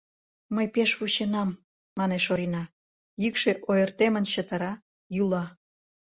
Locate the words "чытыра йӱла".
4.33-5.45